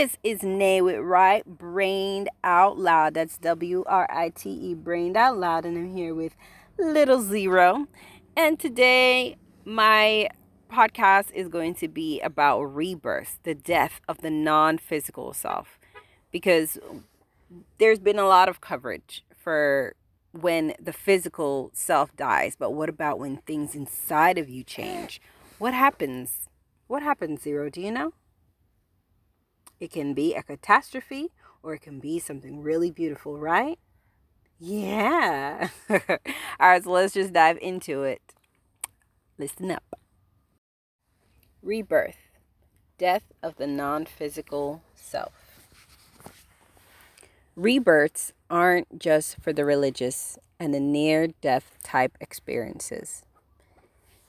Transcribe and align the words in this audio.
This 0.00 0.16
is 0.24 0.42
Nay 0.42 0.80
with 0.80 0.96
Write, 0.96 1.44
Brained 1.44 2.30
Out 2.42 2.78
Loud. 2.78 3.12
That's 3.12 3.36
W 3.36 3.84
R 3.86 4.08
I 4.10 4.30
T 4.30 4.48
E, 4.48 4.72
Brained 4.72 5.14
Out 5.14 5.36
Loud. 5.36 5.66
And 5.66 5.76
I'm 5.76 5.94
here 5.94 6.14
with 6.14 6.36
Little 6.78 7.20
Zero. 7.20 7.86
And 8.34 8.58
today, 8.58 9.36
my 9.66 10.30
podcast 10.72 11.30
is 11.34 11.48
going 11.48 11.74
to 11.74 11.86
be 11.88 12.18
about 12.22 12.62
rebirth, 12.62 13.40
the 13.42 13.54
death 13.54 14.00
of 14.08 14.22
the 14.22 14.30
non 14.30 14.78
physical 14.78 15.34
self. 15.34 15.78
Because 16.30 16.78
there's 17.76 17.98
been 17.98 18.18
a 18.18 18.26
lot 18.26 18.48
of 18.48 18.62
coverage 18.62 19.22
for 19.36 19.94
when 20.32 20.72
the 20.80 20.94
physical 20.94 21.72
self 21.74 22.16
dies, 22.16 22.56
but 22.58 22.70
what 22.70 22.88
about 22.88 23.18
when 23.18 23.36
things 23.36 23.74
inside 23.74 24.38
of 24.38 24.48
you 24.48 24.64
change? 24.64 25.20
What 25.58 25.74
happens? 25.74 26.48
What 26.86 27.02
happens, 27.02 27.42
Zero? 27.42 27.68
Do 27.68 27.82
you 27.82 27.92
know? 27.92 28.14
It 29.80 29.90
can 29.90 30.12
be 30.12 30.34
a 30.34 30.42
catastrophe 30.42 31.30
or 31.62 31.74
it 31.74 31.80
can 31.80 31.98
be 31.98 32.18
something 32.18 32.62
really 32.62 32.90
beautiful, 32.90 33.38
right? 33.38 33.78
Yeah. 34.58 35.68
All 35.90 35.98
right, 36.60 36.84
so 36.84 36.90
let's 36.90 37.14
just 37.14 37.32
dive 37.32 37.58
into 37.62 38.02
it. 38.02 38.20
Listen 39.38 39.70
up. 39.70 39.98
Rebirth, 41.62 42.18
death 42.98 43.24
of 43.42 43.56
the 43.56 43.66
non 43.66 44.04
physical 44.04 44.82
self. 44.94 45.32
Rebirths 47.56 48.32
aren't 48.50 48.98
just 48.98 49.36
for 49.40 49.52
the 49.52 49.64
religious 49.64 50.38
and 50.58 50.74
the 50.74 50.80
near 50.80 51.28
death 51.40 51.78
type 51.82 52.16
experiences. 52.20 53.22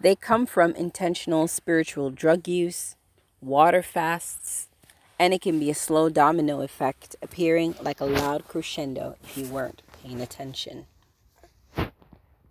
They 0.00 0.16
come 0.16 0.46
from 0.46 0.74
intentional 0.74 1.48
spiritual 1.48 2.10
drug 2.10 2.48
use, 2.48 2.96
water 3.40 3.82
fasts, 3.82 4.68
and 5.18 5.32
it 5.32 5.40
can 5.40 5.58
be 5.58 5.70
a 5.70 5.74
slow 5.74 6.08
domino 6.08 6.60
effect 6.60 7.16
appearing 7.22 7.74
like 7.80 8.00
a 8.00 8.04
loud 8.04 8.46
crescendo 8.48 9.16
if 9.22 9.36
you 9.36 9.46
weren't 9.46 9.82
paying 10.02 10.20
attention, 10.20 10.86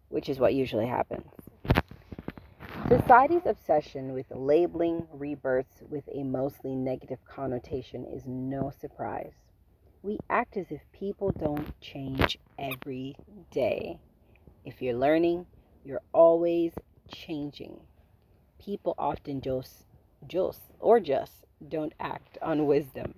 which 0.09 0.29
is 0.29 0.39
what 0.39 0.53
usually 0.53 0.87
happens. 0.87 1.27
Society's 2.87 3.45
obsession 3.45 4.13
with 4.13 4.25
labeling 4.29 5.07
rebirths 5.11 5.81
with 5.89 6.03
a 6.13 6.23
mostly 6.23 6.75
negative 6.75 7.19
connotation 7.25 8.05
is 8.05 8.23
no 8.25 8.71
surprise. 8.79 9.33
We 10.01 10.19
act 10.29 10.57
as 10.57 10.65
if 10.69 10.81
people 10.91 11.31
don't 11.31 11.79
change 11.79 12.37
every 12.59 13.15
day. 13.51 13.99
If 14.65 14.81
you're 14.81 14.97
learning, 14.97 15.45
you're 15.85 16.01
always 16.13 16.73
changing. 17.13 17.79
People 18.59 18.95
often 18.97 19.41
just, 19.41 19.85
just, 20.27 20.61
or 20.79 20.99
just 20.99 21.45
don't 21.69 21.93
act 21.99 22.37
on 22.41 22.67
wisdom. 22.67 23.15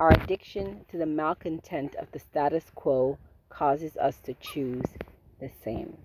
Our 0.00 0.12
addiction 0.12 0.84
to 0.90 0.96
the 0.96 1.06
malcontent 1.06 1.94
of 1.96 2.10
the 2.12 2.18
status 2.18 2.64
quo 2.74 3.18
causes 3.48 3.96
us 3.96 4.18
to 4.24 4.34
choose 4.34 4.84
the 5.40 5.50
same. 5.64 5.98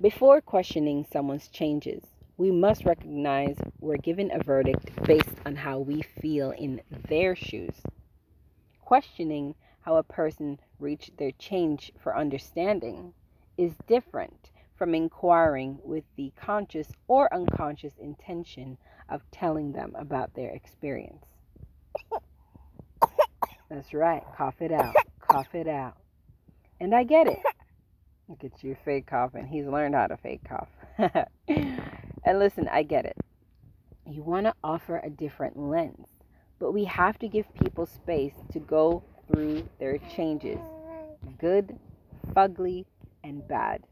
Before 0.00 0.40
questioning 0.40 1.06
someone's 1.10 1.48
changes, 1.48 2.02
we 2.36 2.50
must 2.50 2.84
recognize 2.84 3.56
we're 3.78 3.98
given 3.98 4.30
a 4.32 4.42
verdict 4.42 4.90
based 5.04 5.36
on 5.46 5.56
how 5.56 5.78
we 5.78 6.02
feel 6.02 6.50
in 6.50 6.80
their 7.08 7.36
shoes. 7.36 7.82
Questioning 8.80 9.54
how 9.82 9.96
a 9.96 10.02
person 10.02 10.58
reached 10.78 11.16
their 11.18 11.32
change 11.32 11.92
for 11.98 12.16
understanding 12.16 13.14
is 13.56 13.72
different 13.86 14.50
from 14.76 14.94
inquiring 14.94 15.78
with 15.84 16.04
the 16.16 16.32
conscious 16.36 16.88
or 17.08 17.32
unconscious 17.32 17.92
intention 18.00 18.76
of 19.08 19.22
telling 19.30 19.72
them 19.72 19.94
about 19.96 20.34
their 20.34 20.50
experience. 20.50 21.24
That's 23.70 23.94
right. 23.94 24.22
Cough 24.36 24.60
it 24.60 24.72
out. 24.72 24.94
Cough 25.20 25.54
it 25.54 25.68
out. 25.68 25.96
And 26.80 26.94
I 26.94 27.04
get 27.04 27.26
it. 27.26 27.38
Look 28.28 28.44
at 28.44 28.62
you 28.62 28.76
fake 28.84 29.06
coughing. 29.06 29.46
He's 29.46 29.66
learned 29.66 29.94
how 29.94 30.06
to 30.06 30.16
fake 30.16 30.42
cough. 30.48 30.68
and 32.24 32.38
listen, 32.38 32.68
I 32.68 32.82
get 32.82 33.04
it. 33.04 33.16
You 34.08 34.22
want 34.22 34.46
to 34.46 34.54
offer 34.62 34.98
a 34.98 35.10
different 35.10 35.58
lens, 35.58 36.06
but 36.58 36.72
we 36.72 36.84
have 36.84 37.18
to 37.20 37.28
give 37.28 37.46
people 37.54 37.86
space 37.86 38.34
to 38.52 38.58
go 38.60 39.02
through 39.30 39.68
their 39.78 39.98
changes 40.14 40.58
good, 41.38 41.78
fugly, 42.34 42.84
and 43.24 43.46
bad. 43.46 43.82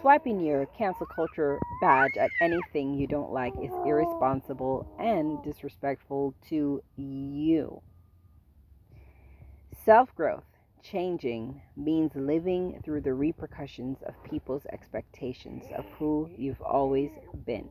Swiping 0.00 0.40
your 0.40 0.66
cancel 0.66 1.06
culture 1.06 1.60
badge 1.80 2.16
at 2.16 2.30
anything 2.40 2.94
you 2.94 3.06
don't 3.06 3.32
like 3.32 3.52
is 3.62 3.70
irresponsible 3.86 4.86
and 4.98 5.42
disrespectful 5.44 6.34
to 6.48 6.82
you. 6.96 7.80
Self 9.84 10.14
growth, 10.14 10.44
changing, 10.82 11.60
means 11.76 12.12
living 12.14 12.80
through 12.84 13.02
the 13.02 13.14
repercussions 13.14 13.98
of 14.02 14.14
people's 14.24 14.66
expectations 14.72 15.64
of 15.76 15.84
who 15.98 16.28
you've 16.36 16.62
always 16.62 17.10
been. 17.46 17.68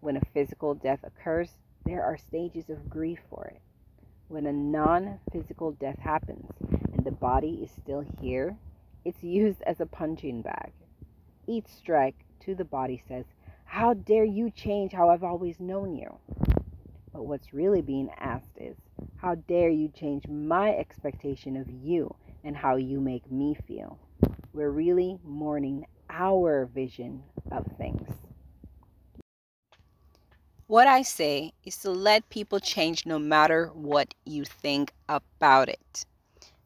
When 0.00 0.16
a 0.16 0.24
physical 0.32 0.74
death 0.74 1.00
occurs, 1.02 1.50
there 1.84 2.04
are 2.04 2.16
stages 2.16 2.70
of 2.70 2.88
grief 2.88 3.18
for 3.28 3.46
it. 3.46 3.60
When 4.28 4.46
a 4.46 4.52
non 4.52 5.20
physical 5.32 5.72
death 5.72 5.98
happens 5.98 6.50
and 6.92 7.04
the 7.04 7.10
body 7.10 7.60
is 7.62 7.70
still 7.70 8.04
here, 8.20 8.56
it's 9.04 9.22
used 9.22 9.62
as 9.62 9.80
a 9.80 9.86
punching 9.86 10.42
bag. 10.42 10.72
Each 11.48 11.68
strike 11.68 12.16
to 12.40 12.54
the 12.54 12.64
body 12.64 13.02
says, 13.06 13.24
How 13.64 13.94
dare 13.94 14.24
you 14.24 14.50
change 14.50 14.92
how 14.92 15.10
I've 15.10 15.22
always 15.22 15.60
known 15.60 15.94
you? 15.94 16.18
But 17.12 17.26
what's 17.26 17.54
really 17.54 17.82
being 17.82 18.10
asked 18.18 18.56
is, 18.56 18.76
How 19.16 19.36
dare 19.36 19.70
you 19.70 19.88
change 19.88 20.26
my 20.26 20.70
expectation 20.70 21.56
of 21.56 21.70
you 21.70 22.14
and 22.42 22.56
how 22.56 22.76
you 22.76 23.00
make 23.00 23.30
me 23.30 23.56
feel? 23.66 23.98
We're 24.52 24.70
really 24.70 25.18
mourning 25.22 25.86
our 26.10 26.66
vision 26.66 27.22
of 27.52 27.64
things. 27.78 28.08
What 30.66 30.88
I 30.88 31.02
say 31.02 31.52
is 31.64 31.76
to 31.78 31.90
let 31.90 32.28
people 32.28 32.58
change 32.58 33.06
no 33.06 33.20
matter 33.20 33.70
what 33.72 34.14
you 34.24 34.44
think 34.44 34.92
about 35.08 35.68
it 35.68 36.04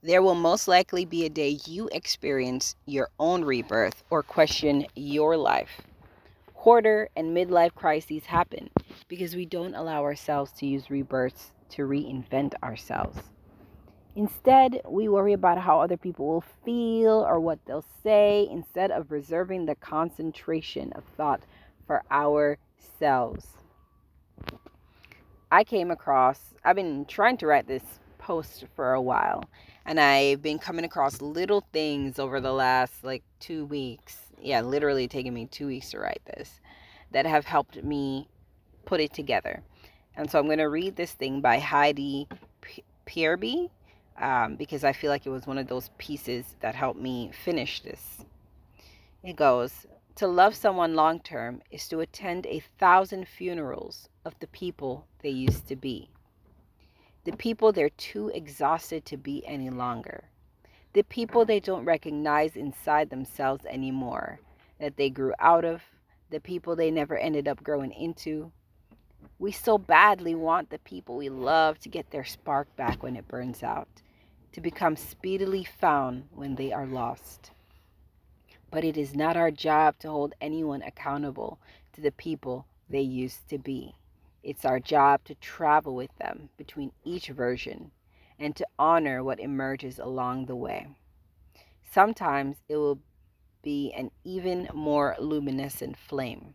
there 0.03 0.22
will 0.22 0.34
most 0.34 0.66
likely 0.66 1.05
be 1.05 1.27
a 1.27 1.28
day 1.28 1.59
you 1.66 1.88
experience 1.93 2.75
your 2.87 3.11
own 3.19 3.44
rebirth 3.44 4.03
or 4.09 4.22
question 4.22 4.87
your 4.97 5.37
life. 5.37 5.83
Quarter 6.55 7.11
and 7.16 7.37
midlife 7.37 7.75
crises 7.75 8.25
happen 8.25 8.71
because 9.09 9.37
we 9.37 9.44
don't 9.44 9.75
allow 9.75 10.03
ourselves 10.03 10.53
to 10.53 10.66
use 10.66 10.91
rebirths 10.91 11.53
to 11.71 11.83
reinvent 11.83 12.55
ourselves. 12.62 13.19
Instead, 14.16 14.81
we 14.89 15.09
worry 15.09 15.34
about 15.34 15.59
how 15.59 15.81
other 15.81 15.97
people 15.97 16.27
will 16.27 16.44
feel 16.65 17.25
or 17.27 17.39
what 17.39 17.59
they'll 17.66 17.84
say 18.03 18.49
instead 18.50 18.91
of 18.91 19.12
reserving 19.12 19.66
the 19.66 19.75
concentration 19.77 20.93
of 20.94 21.05
thought 21.16 21.43
for 21.87 22.03
ourselves. 22.10 23.47
I 25.53 25.62
came 25.65 25.91
across, 25.91 26.55
I've 26.65 26.77
been 26.77 27.05
trying 27.05 27.37
to 27.39 27.47
write 27.47 27.66
this 27.66 28.00
post 28.20 28.64
for 28.76 28.92
a 28.92 29.00
while, 29.00 29.44
and 29.84 29.98
I've 29.98 30.42
been 30.42 30.58
coming 30.58 30.84
across 30.84 31.20
little 31.20 31.64
things 31.72 32.19
over 32.19 32.41
the 32.41 32.53
last 32.53 33.03
like 33.03 33.25
two 33.41 33.64
weeks. 33.64 34.19
Yeah, 34.41 34.60
literally 34.60 35.08
taking 35.08 35.34
me 35.34 35.47
two 35.47 35.66
weeks 35.66 35.91
to 35.91 35.98
write 35.98 36.22
this 36.25 36.60
that 37.10 37.26
have 37.26 37.44
helped 37.44 37.82
me 37.82 38.28
put 38.84 39.00
it 39.00 39.12
together. 39.12 39.62
And 40.16 40.30
so 40.30 40.38
I'm 40.38 40.47
going 40.47 40.59
to 40.59 40.69
read 40.69 40.97
this 40.97 41.12
thing 41.12 41.41
by 41.41 41.59
Heidi 41.59 42.28
Priebe 43.06 43.70
um, 44.19 44.56
because 44.56 44.84
I 44.84 44.92
feel 44.92 45.10
like 45.10 45.26
it 45.26 45.30
was 45.30 45.47
one 45.47 45.59
of 45.59 45.66
those 45.66 45.91
pieces 45.98 46.45
that 46.60 46.74
helped 46.74 47.00
me 47.00 47.30
finish 47.45 47.80
this. 47.80 48.24
It 49.22 49.36
goes 49.36 49.86
To 50.16 50.27
love 50.27 50.54
someone 50.54 50.95
long 50.95 51.21
term 51.21 51.62
is 51.71 51.89
to 51.89 52.00
attend 52.00 52.47
a 52.47 52.62
thousand 52.78 53.28
funerals 53.28 54.09
of 54.24 54.34
the 54.41 54.47
people 54.48 55.06
they 55.22 55.30
used 55.30 55.66
to 55.68 55.77
be 55.77 56.10
the 57.25 57.33
people 57.33 57.71
they're 57.72 57.91
too 57.91 58.28
exhausted 58.34 59.05
to 59.05 59.17
be 59.17 59.45
any 59.47 59.69
longer, 59.69 60.25
the 60.93 61.03
people 61.03 61.45
they 61.45 61.61
don't 61.61 61.84
recognize 61.84 62.57
inside 62.57 63.11
themselves 63.11 63.65
anymore, 63.67 64.41
that 64.81 64.97
they 64.97 65.11
grew 65.11 65.34
out 65.39 65.65
of, 65.65 65.83
the 66.31 66.41
people 66.41 66.75
they 66.75 66.91
never 66.91 67.19
ended 67.19 67.47
up 67.47 67.63
growing 67.63 67.93
into. 67.93 68.51
We 69.39 69.53
so 69.53 69.77
badly 69.77 70.34
want 70.34 70.71
the 70.71 70.78
people 70.78 71.17
we 71.17 71.28
love 71.28 71.78
to 71.81 71.89
get 71.89 72.11
their 72.11 72.25
spark 72.25 72.75
back 72.77 73.03
when 73.03 73.17
it 73.17 73.28
burns 73.28 73.63
out, 73.63 73.89
to 74.53 74.61
become 74.61 74.97
speedily 74.97 75.65
found 75.65 76.25
when 76.33 76.55
they 76.55 76.72
are 76.72 76.87
lost. 76.87 77.51
But 78.71 78.84
it 78.84 78.97
is 78.97 79.15
not 79.15 79.37
our 79.37 79.51
job 79.51 79.99
to 80.01 80.09
hold 80.09 80.34
anyone 80.41 80.83
accountable 80.83 81.59
to 81.93 82.01
the 82.01 82.13
people 82.13 82.67
they 82.89 83.01
used 83.01 83.49
to 83.49 83.59
be. 83.59 83.95
It's 84.42 84.65
our 84.65 84.81
job 84.81 85.25
to 85.25 85.34
travel 85.34 85.95
with 85.95 86.16
them 86.19 86.48
between 86.57 86.92
each 87.04 87.28
version 87.28 87.91
and 88.39 88.57
to 88.57 88.66
honor 88.78 89.22
what 89.22 89.39
emerges 89.39 89.98
along 89.98 90.47
the 90.47 90.57
way. 90.57 90.89
Sometimes 91.91 92.57
it 92.69 92.77
will 92.77 93.01
be 93.63 93.92
an 93.92 94.10
even 94.25 94.69
more 94.72 95.15
luminescent 95.19 95.97
flame. 95.97 96.54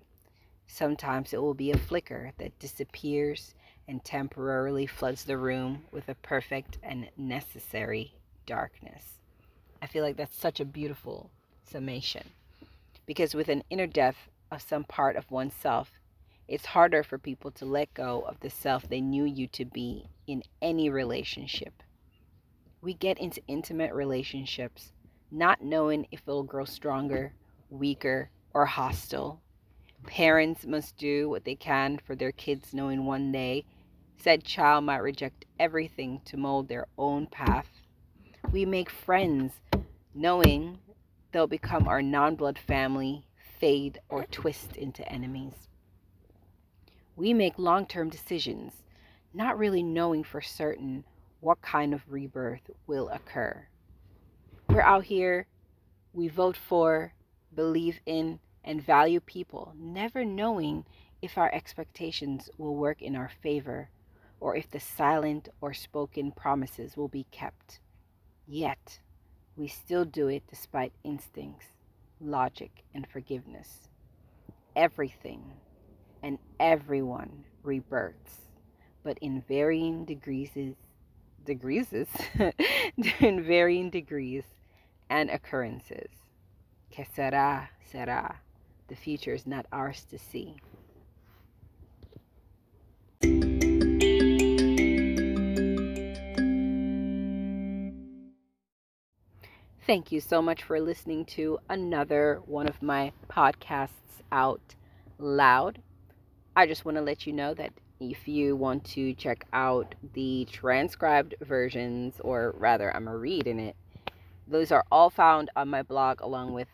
Sometimes 0.65 1.33
it 1.33 1.41
will 1.41 1.53
be 1.53 1.71
a 1.71 1.77
flicker 1.77 2.31
that 2.37 2.57
disappears 2.57 3.53
and 3.87 4.03
temporarily 4.03 4.87
floods 4.87 5.23
the 5.23 5.37
room 5.37 5.85
with 5.91 6.09
a 6.09 6.15
perfect 6.15 6.79
and 6.81 7.09
necessary 7.17 8.15
darkness. 8.47 9.19
I 9.81 9.87
feel 9.87 10.03
like 10.03 10.17
that's 10.17 10.35
such 10.35 10.59
a 10.59 10.65
beautiful 10.65 11.29
summation. 11.63 12.23
Because 13.05 13.35
with 13.35 13.49
an 13.49 13.63
inner 13.69 13.85
death 13.85 14.29
of 14.49 14.63
some 14.63 14.83
part 14.83 15.15
of 15.15 15.29
oneself, 15.29 15.91
it's 16.47 16.65
harder 16.65 17.03
for 17.03 17.17
people 17.17 17.51
to 17.51 17.65
let 17.65 17.93
go 17.93 18.21
of 18.21 18.39
the 18.39 18.49
self 18.49 18.87
they 18.87 19.01
knew 19.01 19.25
you 19.25 19.47
to 19.47 19.65
be 19.65 20.09
in 20.27 20.43
any 20.61 20.89
relationship. 20.89 21.81
We 22.81 22.93
get 22.93 23.19
into 23.19 23.41
intimate 23.47 23.93
relationships 23.93 24.91
not 25.31 25.61
knowing 25.61 26.07
if 26.11 26.21
it'll 26.27 26.43
grow 26.43 26.65
stronger, 26.65 27.33
weaker, 27.69 28.29
or 28.53 28.65
hostile. 28.65 29.41
Parents 30.05 30.65
must 30.65 30.97
do 30.97 31.29
what 31.29 31.45
they 31.45 31.55
can 31.55 31.97
for 31.97 32.15
their 32.15 32.31
kids, 32.31 32.73
knowing 32.73 33.05
one 33.05 33.31
day 33.31 33.65
said 34.17 34.43
child 34.43 34.83
might 34.83 34.97
reject 34.97 35.45
everything 35.59 36.21
to 36.25 36.37
mold 36.37 36.67
their 36.67 36.87
own 36.97 37.27
path. 37.27 37.67
We 38.51 38.65
make 38.65 38.89
friends 38.89 39.53
knowing 40.13 40.79
they'll 41.31 41.47
become 41.47 41.87
our 41.87 42.01
non 42.01 42.35
blood 42.35 42.57
family, 42.57 43.25
fade, 43.59 43.99
or 44.09 44.25
twist 44.25 44.77
into 44.77 45.07
enemies. 45.11 45.67
We 47.15 47.33
make 47.33 47.57
long 47.57 47.85
term 47.85 48.09
decisions, 48.09 48.83
not 49.33 49.57
really 49.57 49.83
knowing 49.83 50.23
for 50.23 50.41
certain 50.41 51.05
what 51.39 51.61
kind 51.61 51.93
of 51.93 52.11
rebirth 52.11 52.69
will 52.87 53.09
occur. 53.09 53.67
We're 54.67 54.81
out 54.81 55.05
here, 55.05 55.47
we 56.13 56.27
vote 56.27 56.57
for, 56.57 57.13
believe 57.53 57.99
in, 58.05 58.39
and 58.63 58.83
value 58.83 59.19
people, 59.19 59.73
never 59.77 60.25
knowing 60.25 60.85
if 61.21 61.37
our 61.37 61.53
expectations 61.53 62.49
will 62.57 62.75
work 62.75 63.01
in 63.01 63.15
our 63.15 63.31
favor 63.41 63.89
or 64.39 64.55
if 64.55 64.69
the 64.69 64.79
silent 64.79 65.47
or 65.61 65.73
spoken 65.73 66.31
promises 66.31 66.97
will 66.97 67.07
be 67.07 67.25
kept. 67.31 67.79
Yet, 68.47 68.99
we 69.55 69.67
still 69.67 70.03
do 70.03 70.27
it 70.27 70.43
despite 70.49 70.93
instincts, 71.03 71.67
logic, 72.19 72.83
and 72.93 73.07
forgiveness. 73.07 73.87
Everything 74.75 75.53
and 76.25 76.39
everyone 76.59 77.45
rebirths, 77.61 78.39
but 79.03 79.15
in 79.21 79.43
varying 79.47 80.05
degrees, 80.05 80.49
degrees, 81.45 81.93
in 83.19 83.43
varying 83.43 83.91
degrees 83.91 84.43
and 85.07 85.29
occurrences. 85.29 86.09
Que 86.89 87.05
será, 87.05 87.67
será. 87.93 88.37
The 88.87 88.95
future 88.95 89.35
is 89.35 89.45
not 89.45 89.67
ours 89.71 90.03
to 90.09 90.17
see. 90.17 90.55
Thank 99.85 100.11
you 100.11 100.19
so 100.19 100.41
much 100.41 100.63
for 100.63 100.81
listening 100.81 101.25
to 101.37 101.59
another 101.69 102.41
one 102.47 102.67
of 102.67 102.81
my 102.81 103.11
podcasts 103.29 104.23
out 104.31 104.73
loud. 105.19 105.83
I 106.55 106.67
just 106.67 106.85
want 106.85 106.97
to 106.97 107.01
let 107.01 107.27
you 107.27 107.33
know 107.33 107.53
that 107.55 107.73
if 107.99 108.27
you 108.27 108.55
want 108.55 108.83
to 108.85 109.13
check 109.13 109.45
out 109.51 109.95
the 110.13 110.47
transcribed 110.51 111.33
versions, 111.41 112.19
or 112.21 112.53
rather, 112.57 112.95
I'm 112.95 113.07
a 113.07 113.17
read 113.17 113.47
in 113.47 113.59
it, 113.59 113.75
those 114.47 114.71
are 114.71 114.85
all 114.91 115.09
found 115.09 115.49
on 115.55 115.69
my 115.69 115.81
blog 115.81 116.21
along 116.21 116.53
with 116.53 116.67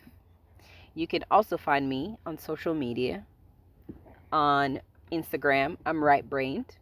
You 0.94 1.06
can 1.06 1.24
also 1.30 1.56
find 1.56 1.88
me 1.88 2.16
on 2.26 2.36
social 2.38 2.74
media 2.74 3.24
on 4.32 4.80
Instagram, 5.12 5.76
I'm 5.86 6.02
right 6.02 6.28
brained. 6.28 6.76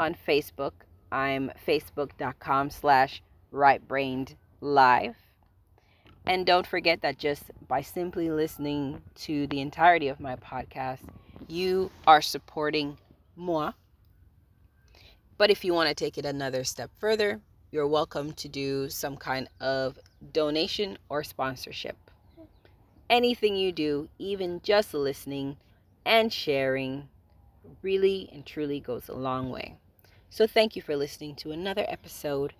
On 0.00 0.16
Facebook, 0.26 0.72
I'm 1.12 1.52
facebook.com 1.66 2.70
slash 2.70 3.22
right 3.50 3.86
brained 3.86 4.36
live. 4.64 5.14
And 6.26 6.46
don't 6.46 6.66
forget 6.66 7.02
that 7.02 7.18
just 7.18 7.42
by 7.68 7.82
simply 7.82 8.30
listening 8.30 9.02
to 9.16 9.46
the 9.46 9.60
entirety 9.60 10.08
of 10.08 10.20
my 10.20 10.36
podcast, 10.36 11.00
you 11.46 11.90
are 12.06 12.22
supporting 12.22 12.96
moi. 13.36 13.72
But 15.36 15.50
if 15.50 15.66
you 15.66 15.74
want 15.74 15.90
to 15.90 15.94
take 15.94 16.16
it 16.16 16.24
another 16.24 16.64
step 16.64 16.90
further, 16.98 17.42
you're 17.72 17.86
welcome 17.86 18.32
to 18.32 18.48
do 18.48 18.88
some 18.88 19.18
kind 19.18 19.50
of 19.60 19.98
donation 20.32 20.96
or 21.10 21.22
sponsorship. 21.22 21.98
Anything 23.10 23.56
you 23.56 23.70
do, 23.70 24.08
even 24.18 24.62
just 24.62 24.94
listening 24.94 25.58
and 26.06 26.32
sharing, 26.32 27.10
really 27.82 28.30
and 28.32 28.46
truly 28.46 28.80
goes 28.80 29.10
a 29.10 29.14
long 29.14 29.50
way. 29.50 29.76
So, 30.30 30.46
thank 30.46 30.74
you 30.74 30.80
for 30.80 30.96
listening 30.96 31.34
to 31.36 31.52
another 31.52 31.84
episode 31.86 32.54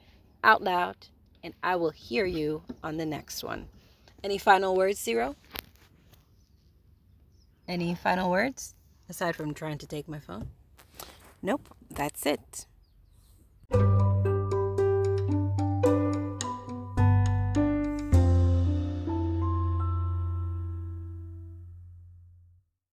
out 0.44 0.62
loud, 0.62 1.08
and 1.44 1.54
I 1.62 1.76
will 1.76 1.90
hear 1.90 2.24
you 2.24 2.62
on 2.82 2.96
the 2.96 3.04
next 3.04 3.44
one. 3.44 3.68
Any 4.24 4.38
final 4.38 4.74
words, 4.74 4.98
Zero? 4.98 5.36
Any 7.68 7.94
final 7.94 8.30
words 8.30 8.74
aside 9.08 9.36
from 9.36 9.52
trying 9.52 9.78
to 9.78 9.86
take 9.86 10.08
my 10.08 10.18
phone? 10.18 10.48
Nope, 11.42 11.68
that's 11.90 12.24
it. 12.24 12.66